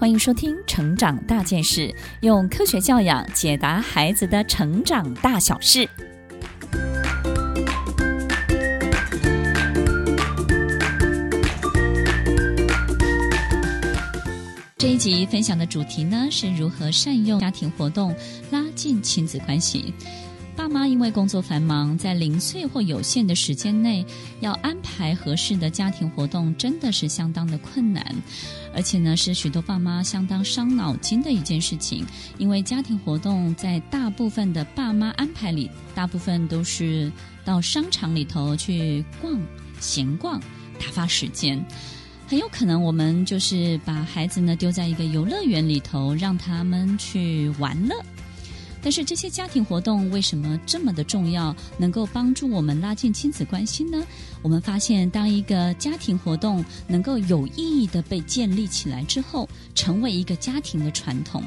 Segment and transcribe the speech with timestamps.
[0.00, 1.88] 欢迎收听《成长大件事》，
[2.20, 5.88] 用科学教养解答孩子的成长大小事。
[14.76, 18.14] 这一集分享的主题呢，是如何善用家庭活动
[18.52, 19.92] 拉近亲子关系。
[20.58, 24.04] 爸妈因为工作繁忙，在零碎或有限的时间内，
[24.40, 28.04] 要安排合适的家庭活动，真的是相当的困难，
[28.74, 32.04] 而且呢，是许多爸妈相当伤脑筋的一件事情。
[32.38, 37.10] 因为家庭活动在大部分的爸妈安排里，大部分都是
[37.44, 39.40] 到商场里头去逛、
[39.78, 40.40] 闲逛、
[40.80, 41.64] 打发时间，
[42.26, 47.94] 很有可能我们就是把孩子呢丢在一个游乐园里头，让他们去玩乐。
[48.82, 54.04] 但是这些家庭活动为什么这么的重要，能够帮助我们拉近亲子关系呢？
[54.42, 61.42] 我们发现，当一个家庭活动能够有意义的被建立起来之后，成为一个家庭的传统，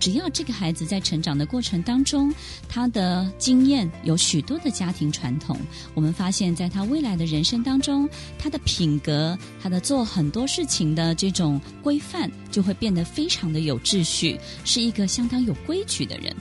[0.00, 2.34] 只要这个孩子在成长的过程当中，
[2.68, 5.56] 他的经验有许多的家庭传统，
[5.94, 8.08] 我们发现在他未来的人生当中，
[8.38, 16.34] 他的品格，他的做很多事情的这种规范，就会变得非常的有秩序，是一个相当有规矩的人。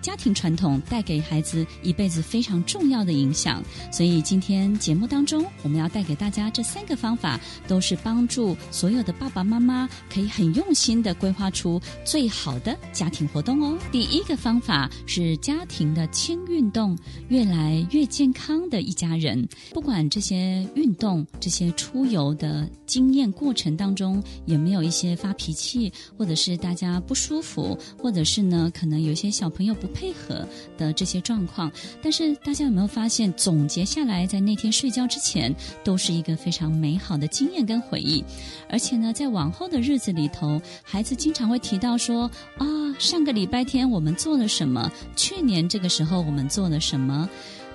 [0.00, 13.76] 家庭传统带给孩子一辈子非常重要的影响，所以今天节目当中，我们要带给大家这三个方法，都是帮助所有的爸爸妈妈可以很用心的规划出最好的家庭活动哦。
[13.90, 16.96] 第一个方法是家庭的轻运动，
[17.28, 19.46] 越来越健康的一家人。
[19.74, 29.88] 不管这些运动、这些出游的经验过程当中有没有一些发脾气，或者是大家不舒服，或者是呢，可能有些小朋友不。
[29.98, 30.46] 配合
[30.76, 38.24] 的这些状况，但是大家有没有发现，总结下来，在那天睡觉之前，都是一个非常美好的经验跟回忆。
[38.68, 42.66] 而且呢，在往后的日子里头，孩子经常会提到说：“啊，
[43.00, 44.90] 上个礼拜天我们做了什么？
[45.16, 47.28] 去年这个时候我们做了什么？”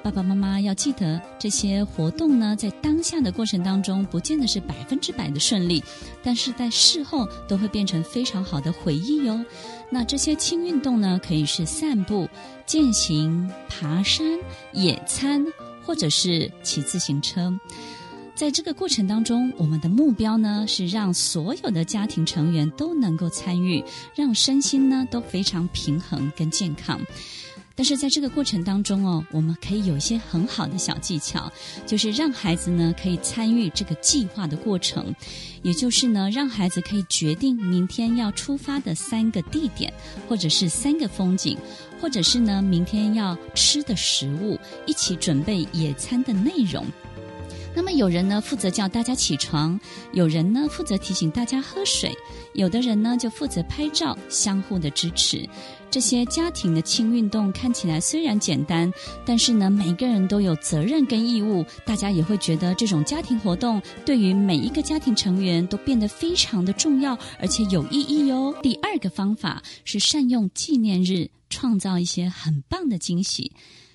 [0.03, 5.81] 爸爸妈妈要记得，这些活动呢，在当下的过程当中，不见得是百分之百的顺利，
[6.21, 9.43] 但是在事后都会变成非常好的回忆哟。
[9.89, 12.27] 那这些轻运动呢，可以是散步、
[12.65, 14.27] 健行、爬山、
[14.73, 15.45] 野餐，
[15.85, 17.57] 或者是骑自行车。
[18.35, 23.81] 在这个过程当中，我们的目标呢，是让所有的家庭成员都能够参与，
[24.15, 26.99] 让身心呢都非常平衡跟健康。
[27.75, 31.51] 但是在这个过程当中哦，我们可以有一些很好的小技巧，
[31.85, 35.13] 就是让孩子呢可以参与这个计划的过程，
[35.63, 39.91] 也就是呢让孩子可以决定明天要出发的三个地点，
[40.29, 41.57] 或者是三个风景，
[41.99, 46.85] 或者是呢明天要吃的食物，一起准备野餐的内容。
[47.75, 49.79] 那么有人呢负责叫大家起床，
[50.11, 52.15] 有人呢负责提醒大家喝水，
[52.53, 55.47] 有的人呢就负责拍照，相互的支持。
[55.89, 58.91] 这些家庭的轻运动看起来虽然简单，
[59.25, 61.63] 但是呢，每个人都有责任跟义务。
[61.85, 68.55] 大家也会觉得这种家庭活动对于每一个家庭成员都变得非常的重要，而且有意义哟。
[68.63, 73.51] 第二个方法是善用纪念日，创造一些很棒的惊喜。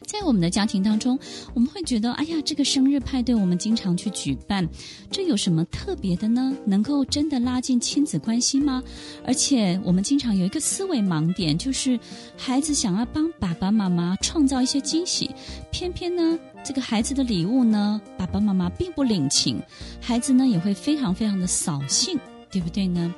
[0.09, 1.19] 在我们的家庭当中，
[1.53, 4.67] 我们会觉得，哎呀，这个生日派对我们经常去举办，
[5.11, 6.57] 这有什么特别的呢？
[6.65, 8.83] 能够真的拉近亲子关系吗？
[9.27, 12.01] 而且我们经常有一个思维盲点，就是
[12.39, 15.31] 孩子想要帮爸爸妈妈创造一些惊喜，
[15.71, 19.61] 偏偏呢，这个孩子的礼物呢，爸爸妈妈并不领情，
[20.01, 22.19] 孩子呢也会非常非常的扫兴，
[22.51, 23.15] 对不对呢？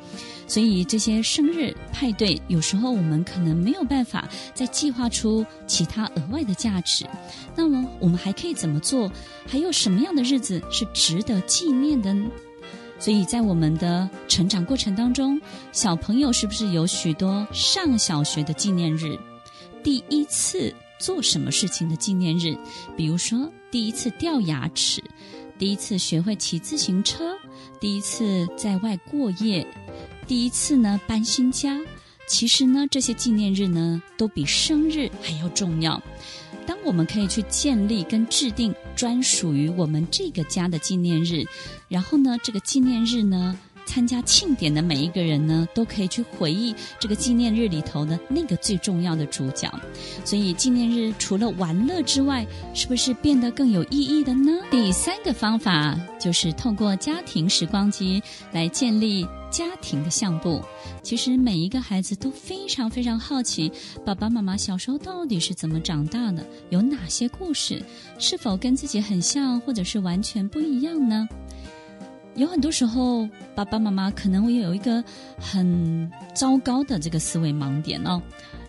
[0.47, 7.07] 所以这些生日派对，有时候我们可能没有办法再计划出其他额外的价值。
[7.55, 9.11] 那么我们还可以怎么做？
[9.47, 12.29] 还有什么样的日子是值得纪念的呢？
[12.99, 15.41] 所以在我们的成长过程当中，
[15.73, 19.19] 小朋友是不是有许多上小学的纪念日？
[19.83, 22.59] 第一次做什么事情的纪念日？
[22.97, 25.03] 比如说第一次掉牙齿，
[25.61, 27.37] 第一次学会骑自行车，
[27.79, 29.67] 第一次在外过夜。
[30.27, 31.79] 第一次呢，搬新家，
[32.27, 36.03] 其实呢，这些纪念日呢，都比生日还要重要。
[36.67, 41.45] 当我们可以去建立跟制定专属于我们这个家的纪念日，
[41.89, 43.59] 然后呢，这个纪念日呢，
[43.91, 49.69] 参加庆典的每一个人呢，都可以去回忆这个纪念日里头的那个最重要的主角。
[50.25, 54.53] 所以，纪念日除了玩乐之外，是不是变得更有意义的呢？
[54.71, 58.23] 第三个方法就是透过家庭时光机
[58.53, 60.63] 来建立家庭的相簿。
[61.03, 63.73] 其实每一个孩子都非常非常好奇，
[64.07, 67.83] 爸爸妈妈小时候到底是怎么长大的，有哪些故事，
[68.21, 71.29] 是否跟自己很像，或者是完全不一样呢？
[72.41, 75.05] 有很多时候，爸爸妈妈可能会有一个
[75.39, 78.19] 很糟糕的这个思维盲点哦。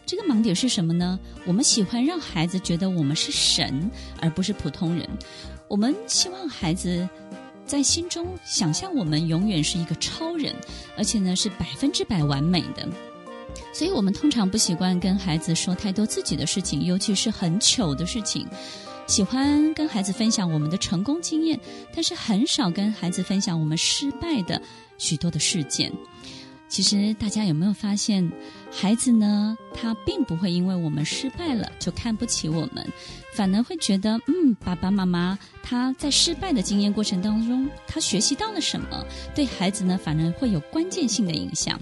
[0.05, 1.17] 这个盲点是什么呢？
[1.45, 3.89] 我们喜欢让孩子觉得我们是神，
[4.19, 5.07] 而不是普通人。
[5.69, 7.07] 我们希望孩子
[7.65, 10.53] 在心中想象我们永远是一个超人，
[10.97, 12.85] 而且呢是百分之百完美的。
[13.73, 18.45] 所以我们通常不习惯跟孩子说太多自己的事情，尤其是很糗的事情。
[19.07, 21.59] 喜欢跟孩子分享我们的成功经验，
[21.93, 24.61] 但是很少跟孩子分享我们失败的
[24.97, 25.91] 许多的事件。
[26.69, 28.31] 其实大家有没有发现，
[28.71, 32.87] 孩子呢，他并不会因为我们失败了就看不起我们，
[33.33, 39.05] 反而会觉得，嗯，爸爸妈妈他在失败的经验过程当中，他学习到了什么，
[39.35, 41.77] 对孩子呢，反而会有关键性的影响。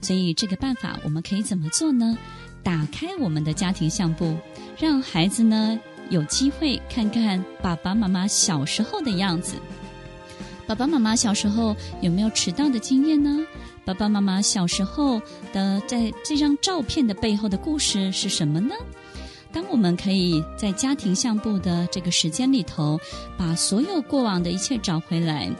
[0.00, 2.18] 所以这个办法我们可以怎么做呢？
[2.64, 4.36] 打开我们的家庭相簿，
[4.76, 5.78] 让孩子呢
[6.12, 9.56] 有机会看看爸爸妈妈小时候的样子。
[10.66, 13.40] 爸爸妈妈小时候有没有迟到的经验呢？
[13.82, 15.20] 爸爸妈妈小时候
[15.54, 18.74] 的在这张照片的背后的故事是什么呢？
[19.50, 23.00] 当我们可以在家庭相簿的这个时间里头，
[23.38, 25.50] 把所有过往的一切找回来，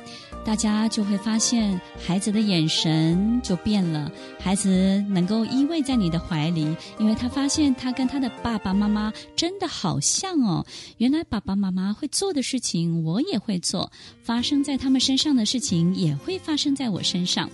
[0.44, 4.11] 大家就会发现孩子的眼神就变了。
[4.41, 10.67] 孩子能够依偎在你的怀里，因为他发现他跟他的爸爸妈妈真的好像哦。
[10.99, 13.89] 原来爸爸妈妈会做的事情，我也会做；
[14.23, 17.49] 发生在他们身上的事情，也会发生在我身上。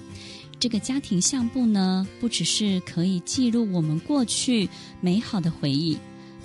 [0.58, 4.69] 这个家庭相簿呢，不只是可以记录我们过去
[5.00, 5.96] 美好的回忆，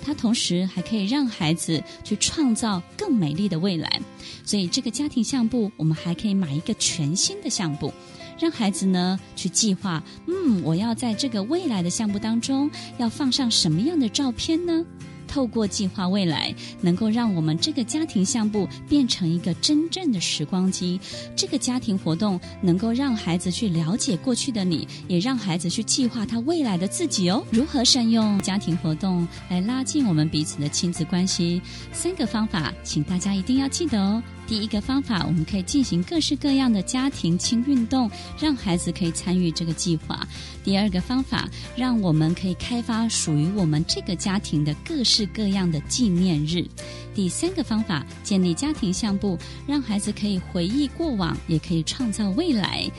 [0.02, 4.00] 它同时还可以让孩子去创造更美丽的未来。
[4.44, 7.92] 所以，这个家庭相簿，我们还可以买一个全新的相簿，
[8.38, 14.84] 让孩子呢去计划：嗯，我要在这个未来的相簿当中要放上什么样的照片呢？
[15.26, 21.00] 透过计划未来，能够让我们这个家庭项目变成一个真正的时光机。
[21.34, 27.44] 这个家庭活动能够让孩子去了解过去的你，也让孩子去计划他未来的自己哦。
[27.50, 31.60] 如何善用家庭活动来拉近我们彼此的亲子关系？
[31.92, 34.22] 三个方法，请大家一定要记得哦。
[34.46, 40.26] 第一个方法，我们可以进行各式各样的家庭轻运动，让孩子可以参与这个计划。
[40.62, 46.66] 第二个方法，让我们可以开发属于我们这个家庭的各式各样的纪念日。
[47.14, 52.90] 第三个方法，建立家庭相簿，让孩子可以回忆过往，也可以创造未来。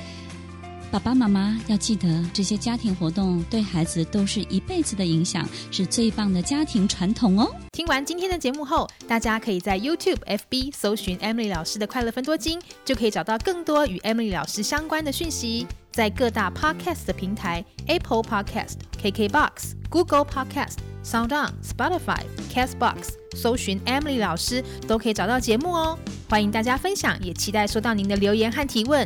[0.96, 7.54] 爸爸妈妈要记得，这些家庭活动对孩子都是一辈子的影响，是最棒的家庭传统哦。
[7.74, 15.68] 听完今天的节目后，大家可以在 YouTube、FB 搜寻 Emily 老师的快乐分多金，就可以找到更多与 Emily 老师相关的讯息。
[15.92, 22.22] 在各大 Podcast 的平台，Apple Podcast、KKBox、Google Podcast、SoundOn、Spotify、
[22.54, 26.00] Castbox，搜寻 Emily 老师都可以找到节目哦。
[26.30, 29.06] 欢迎大家分享，也期待收到您的留言和提问。